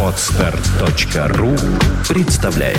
Отстар.ру 0.00 1.50
представляет 2.08 2.78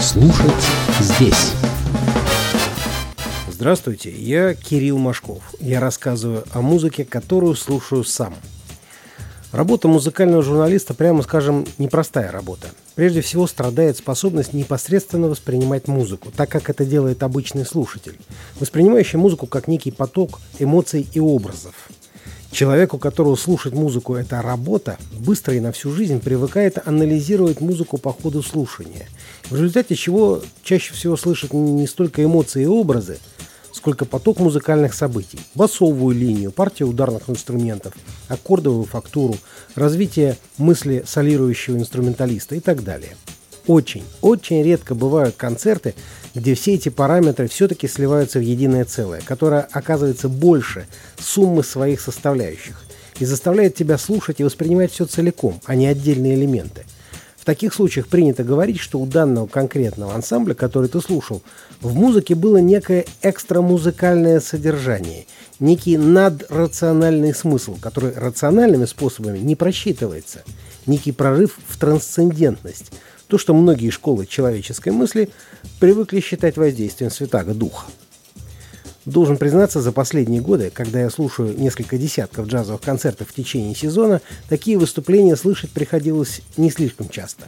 Слушать 0.00 0.52
здесь. 1.00 1.52
Здравствуйте, 3.48 4.10
я 4.10 4.54
Кирилл 4.54 4.96
Машков. 4.96 5.42
Я 5.60 5.80
рассказываю 5.80 6.44
о 6.54 6.62
музыке, 6.62 7.04
которую 7.04 7.56
слушаю 7.56 8.04
сам. 8.04 8.34
Работа 9.52 9.88
музыкального 9.88 10.42
журналиста, 10.42 10.94
прямо 10.94 11.22
скажем, 11.22 11.66
непростая 11.76 12.32
работа. 12.32 12.68
Прежде 12.94 13.22
всего 13.22 13.46
страдает 13.48 13.96
способность 13.96 14.52
непосредственно 14.52 15.28
воспринимать 15.28 15.88
музыку, 15.88 16.30
так 16.34 16.48
как 16.48 16.70
это 16.70 16.84
делает 16.84 17.24
обычный 17.24 17.66
слушатель, 17.66 18.16
воспринимающий 18.60 19.18
музыку 19.18 19.46
как 19.46 19.66
некий 19.66 19.90
поток 19.90 20.40
эмоций 20.60 21.06
и 21.12 21.18
образов. 21.18 21.74
Человеку, 22.52 22.98
которого 22.98 23.34
слушать 23.34 23.74
музыку– 23.74 24.14
это 24.14 24.40
работа, 24.40 24.96
быстро 25.18 25.56
и 25.56 25.60
на 25.60 25.72
всю 25.72 25.90
жизнь 25.90 26.20
привыкает 26.20 26.78
анализировать 26.86 27.60
музыку 27.60 27.98
по 27.98 28.12
ходу 28.12 28.44
слушания, 28.44 29.08
в 29.50 29.56
результате 29.56 29.96
чего 29.96 30.40
чаще 30.62 30.94
всего 30.94 31.16
слышит 31.16 31.52
не 31.52 31.88
столько 31.88 32.22
эмоции 32.22 32.62
и 32.62 32.66
образы, 32.66 33.18
сколько 33.74 34.04
поток 34.04 34.38
музыкальных 34.38 34.94
событий. 34.94 35.40
Басовую 35.54 36.16
линию, 36.16 36.52
партию 36.52 36.88
ударных 36.88 37.28
инструментов, 37.28 37.92
аккордовую 38.28 38.84
фактуру, 38.84 39.36
развитие 39.74 40.38
мысли 40.56 41.04
солирующего 41.06 41.76
инструменталиста 41.76 42.54
и 42.54 42.60
так 42.60 42.84
далее. 42.84 43.16
Очень, 43.66 44.04
очень 44.20 44.62
редко 44.62 44.94
бывают 44.94 45.36
концерты, 45.36 45.94
где 46.34 46.54
все 46.54 46.74
эти 46.74 46.90
параметры 46.90 47.48
все-таки 47.48 47.88
сливаются 47.88 48.38
в 48.38 48.42
единое 48.42 48.84
целое, 48.84 49.22
которое 49.22 49.62
оказывается 49.72 50.28
больше 50.28 50.86
суммы 51.18 51.64
своих 51.64 52.00
составляющих 52.00 52.80
и 53.18 53.24
заставляет 53.24 53.74
тебя 53.74 53.96
слушать 53.98 54.40
и 54.40 54.44
воспринимать 54.44 54.92
все 54.92 55.06
целиком, 55.06 55.60
а 55.64 55.74
не 55.74 55.86
отдельные 55.86 56.34
элементы. 56.34 56.84
В 57.44 57.46
таких 57.46 57.74
случаях 57.74 58.08
принято 58.08 58.42
говорить, 58.42 58.78
что 58.78 58.98
у 58.98 59.04
данного 59.04 59.46
конкретного 59.46 60.14
ансамбля, 60.14 60.54
который 60.54 60.88
ты 60.88 61.02
слушал, 61.02 61.42
в 61.82 61.94
музыке 61.94 62.34
было 62.34 62.56
некое 62.56 63.04
экстрамузыкальное 63.20 64.40
содержание, 64.40 65.26
некий 65.60 65.98
надрациональный 65.98 67.34
смысл, 67.34 67.76
который 67.78 68.14
рациональными 68.14 68.86
способами 68.86 69.40
не 69.40 69.56
просчитывается, 69.56 70.42
некий 70.86 71.12
прорыв 71.12 71.58
в 71.68 71.78
трансцендентность, 71.78 72.92
то, 73.26 73.36
что 73.36 73.52
многие 73.52 73.90
школы 73.90 74.24
человеческой 74.24 74.94
мысли 74.94 75.28
привыкли 75.80 76.20
считать 76.20 76.56
воздействием 76.56 77.10
Святаго 77.10 77.52
Духа. 77.52 77.84
Должен 79.06 79.36
признаться, 79.36 79.82
за 79.82 79.92
последние 79.92 80.40
годы, 80.40 80.70
когда 80.72 81.00
я 81.00 81.10
слушаю 81.10 81.58
несколько 81.58 81.98
десятков 81.98 82.46
джазовых 82.46 82.80
концертов 82.80 83.28
в 83.28 83.34
течение 83.34 83.74
сезона, 83.74 84.22
такие 84.48 84.78
выступления 84.78 85.36
слышать 85.36 85.70
приходилось 85.70 86.40
не 86.56 86.70
слишком 86.70 87.10
часто. 87.10 87.44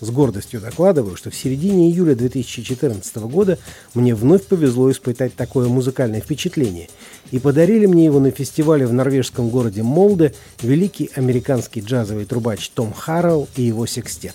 С 0.00 0.10
гордостью 0.10 0.60
докладываю, 0.60 1.16
что 1.16 1.30
в 1.30 1.34
середине 1.34 1.90
июля 1.90 2.14
2014 2.14 3.16
года 3.16 3.58
мне 3.94 4.14
вновь 4.14 4.44
повезло 4.44 4.90
испытать 4.90 5.34
такое 5.34 5.68
музыкальное 5.68 6.20
впечатление, 6.20 6.88
и 7.30 7.38
подарили 7.38 7.86
мне 7.86 8.04
его 8.04 8.18
на 8.20 8.30
фестивале 8.30 8.86
в 8.86 8.92
норвежском 8.92 9.48
городе 9.48 9.82
Молде 9.82 10.34
великий 10.62 11.10
американский 11.14 11.80
джазовый 11.80 12.26
трубач 12.26 12.68
Том 12.70 12.92
Харрелл 12.92 13.48
и 13.56 13.62
его 13.62 13.86
секстет. 13.86 14.34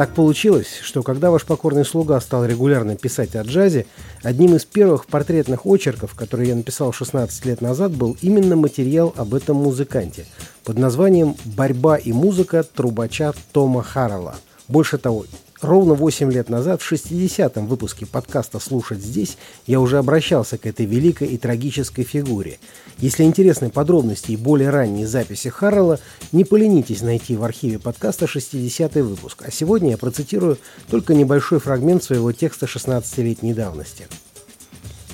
Так 0.00 0.14
получилось, 0.14 0.78
что 0.80 1.02
когда 1.02 1.30
ваш 1.30 1.44
покорный 1.44 1.84
слуга 1.84 2.18
стал 2.22 2.46
регулярно 2.46 2.96
писать 2.96 3.36
о 3.36 3.42
джазе, 3.42 3.84
одним 4.22 4.56
из 4.56 4.64
первых 4.64 5.04
портретных 5.04 5.66
очерков, 5.66 6.14
которые 6.14 6.48
я 6.48 6.54
написал 6.54 6.90
16 6.90 7.44
лет 7.44 7.60
назад, 7.60 7.92
был 7.92 8.16
именно 8.22 8.56
материал 8.56 9.12
об 9.18 9.34
этом 9.34 9.58
музыканте 9.58 10.24
под 10.64 10.78
названием 10.78 11.36
«Борьба 11.44 11.98
и 11.98 12.12
музыка 12.12 12.62
трубача 12.62 13.34
Тома 13.52 13.82
Харрелла». 13.82 14.36
Больше 14.68 14.96
того, 14.96 15.26
Ровно 15.60 15.92
8 15.92 16.32
лет 16.32 16.48
назад, 16.48 16.80
в 16.80 16.90
60-м 16.90 17.66
выпуске 17.66 18.06
подкаста 18.06 18.58
«Слушать 18.58 19.00
здесь» 19.00 19.36
я 19.66 19.78
уже 19.78 19.98
обращался 19.98 20.56
к 20.56 20.64
этой 20.64 20.86
великой 20.86 21.28
и 21.28 21.36
трагической 21.36 22.02
фигуре. 22.02 22.58
Если 22.96 23.24
интересны 23.24 23.68
подробности 23.68 24.32
и 24.32 24.38
более 24.38 24.70
ранние 24.70 25.06
записи 25.06 25.50
Харрелла, 25.50 26.00
не 26.32 26.44
поленитесь 26.44 27.02
найти 27.02 27.36
в 27.36 27.44
архиве 27.44 27.78
подкаста 27.78 28.24
60-й 28.24 29.02
выпуск. 29.02 29.42
А 29.46 29.50
сегодня 29.50 29.90
я 29.90 29.98
процитирую 29.98 30.56
только 30.88 31.12
небольшой 31.12 31.60
фрагмент 31.60 32.02
своего 32.02 32.32
текста 32.32 32.64
16-летней 32.64 33.52
давности. 33.52 34.08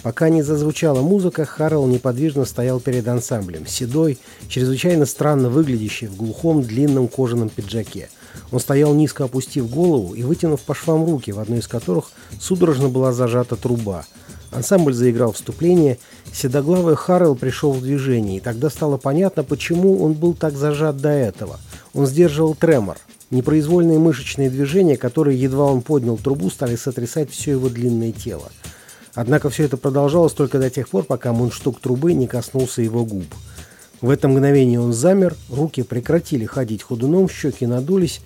Пока 0.05 0.29
не 0.29 0.43
зазвучала 0.43 1.03
музыка, 1.03 1.45
Харрелл 1.45 1.89
неподвижно 1.89 2.45
стоял 2.45 2.79
перед 2.79 3.09
ансамблем, 3.09 3.67
седой, 3.67 4.17
чрезвычайно 4.49 5.07
странно 5.07 5.51
выглядящий 5.51 6.07
в 6.07 6.15
глухом 6.15 6.63
длинном 6.63 7.09
кожаном 7.09 7.49
пиджаке– 7.49 8.09
он 8.51 8.61
стоял 8.61 8.95
низко 8.95 9.25
опустив 9.25 9.69
голову 9.69 10.15
и 10.15 10.23
вытянув 10.23 10.61
по 10.61 10.75
швам 10.75 11.05
руки, 11.05 11.31
в 11.31 11.41
одной 11.41 11.61
из 11.61 11.69
которых 11.69 12.11
судорожно 12.41 12.89
была 12.89 13.13
зажата 13.13 13.57
труба. 13.57 14.05
Ансамбль 14.53 14.95
заиграл 14.95 15.33
вступление, 15.33 15.99
седоглавый 16.33 16.97
Харрелл 16.97 17.35
пришел 17.35 17.73
в 17.73 17.83
движение, 17.83 18.39
и 18.39 18.41
тогда 18.41 18.71
стало 18.71 18.97
понятно, 18.97 19.43
почему 19.43 20.03
он 20.03 20.15
был 20.15 20.35
так 20.35 20.57
зажат 20.57 20.99
до 20.99 21.11
этого. 21.11 21.59
Он 21.95 22.07
сдерживал 22.07 22.55
тремор. 22.55 22.97
Непроизвольные 23.31 23.99
мышечные 23.99 24.51
движения, 24.51 24.97
которые, 24.97 25.41
едва 25.41 25.65
он 25.65 25.83
поднял 25.83 26.17
трубу, 26.17 26.49
стали 26.49 26.77
сотрясать 26.77 27.31
все 27.31 27.53
его 27.53 27.69
длинное 27.69 28.13
тело. 28.13 28.51
Однако 29.15 29.51
все 29.51 29.65
это 29.65 29.77
продолжалось 29.77 30.33
только 30.33 30.59
до 30.59 30.71
тех 30.71 30.89
пор, 30.89 31.05
пока 31.05 31.33
мундштук 31.33 31.81
трубы 31.81 32.13
не 32.13 32.29
коснулся 32.29 32.83
его 32.83 33.05
губ. 33.05 33.25
В 34.01 34.11
это 34.11 34.29
мгновение 34.29 34.81
он 34.81 34.93
замер, 34.93 35.35
руки 35.49 35.83
прекратили 35.83 36.45
ходить 36.45 36.83
ходуном, 36.83 37.29
щеки 37.29 37.67
надулись, 37.67 38.21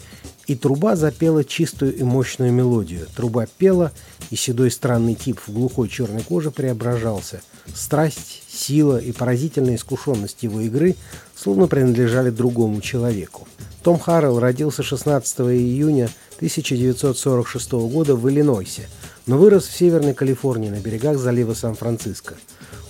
и 0.47 0.57
труба 0.57 0.97
запела 0.97 1.45
чистую 1.45 1.95
и 1.97 2.03
мощную 2.03 2.53
мелодию. 2.53 3.07
Труба 3.15 3.47
пела, 3.47 3.93
и 4.31 4.37
седой 4.37 4.73
странный 4.73 5.15
тип 5.15 5.39
в 5.47 5.53
глухой 5.53 5.89
черной 5.89 6.23
коже 6.23 6.51
преображался. 6.51 7.41
Страсть, 7.73 8.43
сила 8.49 8.99
и 8.99 9.13
поразительная 9.13 9.77
искушенность 9.77 10.43
его 10.43 10.61
игры 10.61 10.97
словно 11.37 11.69
принадлежали 11.69 12.31
другому 12.31 12.81
человеку. 12.81 13.47
Том 13.85 13.99
Харрелл 13.99 14.41
родился 14.41 14.83
16 14.83 15.41
июня 15.41 16.11
1946 16.37 17.73
года 17.73 18.17
в 18.17 18.29
Иллинойсе, 18.29 18.89
но 19.27 19.39
вырос 19.39 19.69
в 19.69 19.77
Северной 19.77 20.15
Калифорнии 20.15 20.69
на 20.69 20.81
берегах 20.81 21.17
залива 21.17 21.55
Сан-Франциско. 21.55 22.35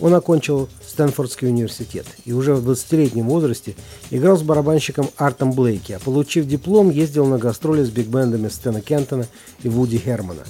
Он 0.01 0.15
окончил 0.15 0.69
Стэнфордский 0.87 1.49
университет 1.49 2.07
и 2.25 2.33
уже 2.33 2.55
в 2.55 2.69
20-летнем 2.69 3.29
возрасте 3.29 3.77
играл 4.11 4.37
с 4.37 4.43
барабанщиком 4.43 5.11
Артом 5.17 5.53
Блейки, 5.53 5.93
а 5.93 5.99
получив 5.99 6.47
диплом, 6.47 6.91
ездил 6.91 7.27
на 7.27 7.39
гастроли 7.39 7.85
с 7.85 7.91
биг-бендами 7.91 8.49
Стэна 8.49 8.81
Кентона 8.81 9.27
и 9.63 9.69
Вуди 9.69 9.99
Хермана. 9.99 10.43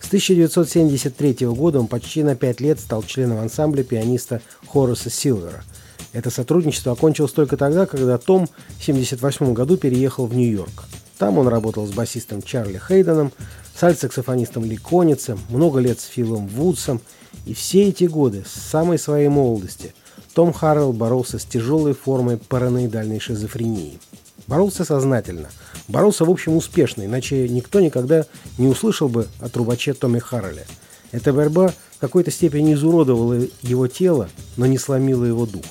С 0.00 0.06
1973 0.06 1.46
года 1.48 1.80
он 1.80 1.86
почти 1.86 2.22
на 2.22 2.34
пять 2.36 2.60
лет 2.60 2.80
стал 2.80 3.02
членом 3.02 3.38
ансамбля 3.38 3.82
пианиста 3.82 4.40
Хорреса 4.66 5.10
Силвера. 5.10 5.64
Это 6.12 6.30
сотрудничество 6.30 6.92
окончилось 6.92 7.32
только 7.32 7.56
тогда, 7.56 7.86
когда 7.86 8.16
Том 8.18 8.46
в 8.46 8.82
1978 8.82 9.52
году 9.52 9.76
переехал 9.76 10.26
в 10.26 10.34
Нью-Йорк. 10.34 10.84
Там 11.18 11.38
он 11.38 11.48
работал 11.48 11.86
с 11.86 11.90
басистом 11.90 12.42
Чарли 12.42 12.80
Хейденом, 12.88 13.32
с 13.74 13.82
альт-саксофонистом 13.82 14.64
Ли 14.64 14.76
Коницем, 14.76 15.38
много 15.50 15.80
лет 15.80 16.00
с 16.00 16.04
Филом 16.04 16.46
Вудсом– 16.46 17.00
и 17.46 17.54
все 17.54 17.88
эти 17.88 18.04
годы, 18.04 18.44
с 18.46 18.60
самой 18.60 18.98
своей 18.98 19.28
молодости, 19.28 19.94
том 20.34 20.52
Харрелл 20.52 20.92
боролся 20.92 21.38
с 21.38 21.44
тяжелой 21.44 21.94
формой 21.94 22.36
параноидальной 22.36 23.18
шизофрении. 23.18 23.98
Боролся 24.46 24.84
сознательно. 24.84 25.48
Боролся, 25.88 26.24
в 26.24 26.30
общем, 26.30 26.56
успешно, 26.56 27.04
иначе 27.04 27.48
никто 27.48 27.80
никогда 27.80 28.24
не 28.56 28.66
услышал 28.66 29.08
бы 29.08 29.26
о 29.40 29.48
трубаче 29.48 29.94
Томе 29.94 30.20
Харрелле. 30.20 30.66
Эта 31.12 31.32
борьба 31.32 31.68
в 31.96 32.00
какой-то 32.00 32.30
степени 32.30 32.74
изуродовала 32.74 33.40
его 33.62 33.88
тело, 33.88 34.28
но 34.56 34.66
не 34.66 34.78
сломила 34.78 35.24
его 35.24 35.46
дух. 35.46 35.64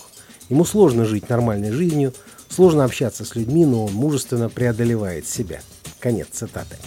Ему 0.50 0.66
сложно 0.66 1.06
жить 1.06 1.30
нормальной 1.30 1.72
жизнью, 1.72 2.14
сложно 2.50 2.84
общаться 2.84 3.26
с 3.26 3.36
людьми, 3.36 3.66
но 3.66 3.86
он 3.86 3.94
мужественно 3.94 4.50
преодолевает 4.50 5.28
себя. 5.28 5.62
Конец 6.00 6.28
цитаты. 6.32 6.78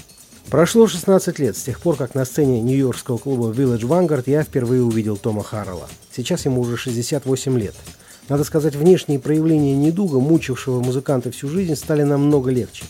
Прошло 0.50 0.88
16 0.88 1.38
лет 1.38 1.56
с 1.56 1.62
тех 1.62 1.78
пор, 1.78 1.94
как 1.94 2.16
на 2.16 2.24
сцене 2.24 2.60
нью-йоркского 2.60 3.18
клуба 3.18 3.52
Village 3.52 3.82
Vanguard 3.82 4.24
я 4.26 4.42
впервые 4.42 4.82
увидел 4.82 5.16
Тома 5.16 5.44
Харрелла. 5.44 5.88
Сейчас 6.10 6.44
ему 6.44 6.62
уже 6.62 6.76
68 6.76 7.56
лет. 7.56 7.76
Надо 8.28 8.42
сказать, 8.42 8.74
внешние 8.74 9.20
проявления 9.20 9.76
недуга, 9.76 10.18
мучившего 10.18 10.80
музыканта 10.80 11.30
всю 11.30 11.48
жизнь, 11.48 11.76
стали 11.76 12.02
намного 12.02 12.50
легче. 12.50 12.84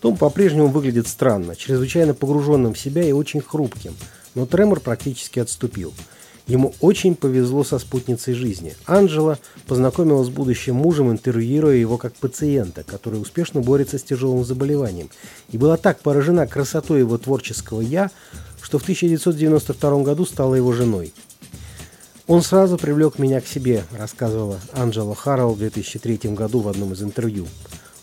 Том 0.00 0.16
по-прежнему 0.16 0.68
выглядит 0.68 1.06
странно, 1.06 1.54
чрезвычайно 1.54 2.14
погруженным 2.14 2.72
в 2.72 2.78
себя 2.78 3.04
и 3.04 3.12
очень 3.12 3.42
хрупким, 3.42 3.94
но 4.34 4.46
тремор 4.46 4.80
практически 4.80 5.38
отступил– 5.38 5.92
Ему 6.46 6.74
очень 6.80 7.14
повезло 7.14 7.62
со 7.62 7.78
спутницей 7.78 8.34
жизни. 8.34 8.74
Анжела 8.84 9.38
познакомилась 9.66 10.26
с 10.26 10.30
будущим 10.30 10.74
мужем, 10.74 11.10
интервьюируя 11.10 11.76
его 11.76 11.98
как 11.98 12.14
пациента, 12.14 12.82
который 12.82 13.20
успешно 13.20 13.60
борется 13.60 13.98
с 13.98 14.02
тяжелым 14.02 14.44
заболеванием. 14.44 15.08
И 15.50 15.58
была 15.58 15.76
так 15.76 16.00
поражена 16.00 16.46
красотой 16.46 17.00
его 17.00 17.16
творческого 17.16 17.80
«я», 17.80 18.10
что 18.60 18.78
в 18.78 18.82
1992 18.82 20.02
году 20.02 20.26
стала 20.26 20.54
его 20.54 20.72
женой. 20.72 21.12
«Он 22.26 22.42
сразу 22.42 22.76
привлек 22.76 23.18
меня 23.18 23.40
к 23.40 23.46
себе»,– 23.46 23.84
рассказывала 23.92 24.60
Анжела 24.72 25.14
Харрелл 25.14 25.54
в 25.54 25.58
2003 25.58 26.30
году 26.30 26.60
в 26.60 26.68
одном 26.68 26.92
из 26.92 27.02
интервью. 27.02 27.46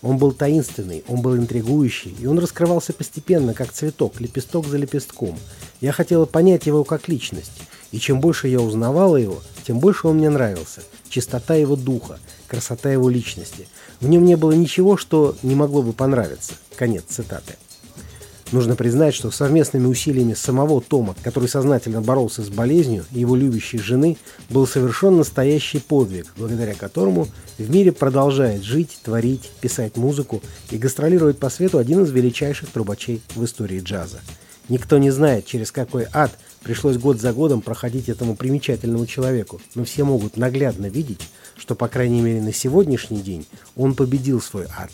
Он 0.01 0.17
был 0.17 0.31
таинственный, 0.31 1.03
он 1.08 1.22
был 1.22 1.36
интригующий, 1.36 2.15
и 2.19 2.25
он 2.25 2.39
раскрывался 2.39 2.93
постепенно, 2.93 3.53
как 3.53 3.72
цветок, 3.72 4.22
лепесток 4.22 4.65
за 4.65 4.77
лепестком. 4.77 5.38
Я 5.81 5.91
хотела 5.91 6.25
понять 6.25 6.67
его 6.67 6.84
как 6.84 7.10
личность. 7.10 7.51
И 7.91 8.00
чем 8.00 8.19
больше 8.19 8.48
я 8.48 8.60
узнавала 8.60 9.17
его, 9.17 9.41
тем 9.65 9.79
больше 9.79 10.08
он 10.08 10.17
мне 10.17 10.29
нравился. 10.29 10.81
Чистота 11.10 11.55
его 11.55 11.75
духа, 11.75 12.19
красота 12.48 12.91
его 12.91 13.10
личности. 13.10 13.67
В 14.00 14.08
нем 14.08 14.25
не 14.25 14.36
было 14.36 14.51
ничего, 14.51 14.96
что 14.98 15.36
не 15.41 15.55
могло 15.55 15.81
бы 15.81 15.93
понравиться. 15.93 16.53
Конец 16.75 17.03
цитаты. 17.08 17.55
Нужно 18.51 18.75
признать, 18.75 19.13
что 19.13 19.29
совместными 19.29 19.86
усилиями 19.86 20.34
самого 20.34 20.81
Тома, 20.81 21.15
который 21.24 21.48
сознательно 21.48 22.01
боролся 22.01 22.41
с 22.41 22.50
болезнью, 22.50 23.05
и 23.12 23.19
его 23.19 23.36
любящей 23.36 23.77
жены, 23.77 24.17
был 24.50 24.65
совершен 24.65 25.17
настоящий 25.17 25.79
подвиг, 25.79 26.34
благодаря 26.36 26.74
которому 26.74 27.27
в 27.60 27.69
мире 27.69 27.91
продолжает 27.91 28.63
жить, 28.63 28.98
творить, 29.03 29.51
писать 29.62 29.98
музыку 29.98 30.41
и 30.72 30.77
гастролировать 30.77 31.38
по 31.38 31.50
свету 31.50 31.77
один 31.77 32.03
из 32.03 32.10
величайших 32.10 32.69
трубачей 32.69 33.22
в 33.36 33.46
истории 33.46 33.81
джаза. 33.81 34.19
Никто 34.67 34.98
не 34.98 35.12
знает, 35.12 35.46
через 35.46 35.72
какой 35.72 36.08
ад– 36.12 36.31
Пришлось 36.63 36.97
год 36.97 37.19
за 37.19 37.33
годом 37.33 37.61
проходить 37.61 38.09
этому 38.09 38.35
примечательному 38.35 39.05
человеку, 39.05 39.61
но 39.75 39.85
все 39.85 40.03
могут 40.03 40.37
наглядно 40.37 40.87
видеть, 40.87 41.29
что, 41.57 41.75
по 41.75 41.87
крайней 41.87 42.21
мере, 42.21 42.41
на 42.41 42.53
сегодняшний 42.53 43.21
день 43.21 43.47
он 43.75 43.95
победил 43.95 44.41
свой 44.41 44.65
ад. 44.65 44.91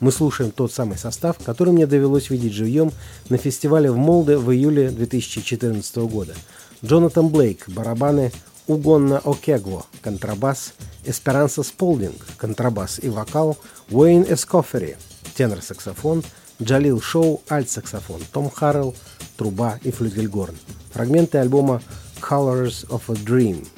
Мы 0.00 0.12
слушаем 0.12 0.52
тот 0.52 0.72
самый 0.72 0.96
состав, 0.96 1.38
который 1.44 1.72
мне 1.72 1.86
довелось 1.86 2.30
видеть 2.30 2.52
живьем 2.52 2.92
на 3.28 3.36
фестивале 3.36 3.90
в 3.90 3.96
Молде 3.96 4.36
в 4.36 4.50
июле 4.52 4.90
2014 4.90 5.96
года. 5.96 6.34
Джонатан 6.84 7.28
Блейк, 7.28 7.68
барабаны, 7.68 8.30
Угонна 8.68 9.18
Окегво, 9.24 9.86
контрабас, 10.02 10.74
Эсперанса 11.04 11.62
Сполдинг, 11.62 12.14
контрабас 12.36 13.00
и 13.02 13.08
вокал, 13.08 13.58
Уэйн 13.90 14.24
Эскофери, 14.28 14.96
тенор-саксофон, 15.34 16.22
Джалил 16.62 17.00
Шоу, 17.00 17.42
альт-саксофон, 17.48 18.20
Том 18.32 18.50
Харрелл, 18.50 18.94
труба 19.38 19.78
и 19.82 19.90
флюгельгорн. 19.90 20.54
Фрагменты 20.92 21.38
альбома 21.38 21.80
Colors 22.20 22.86
of 22.88 23.02
a 23.08 23.14
Dream– 23.14 23.66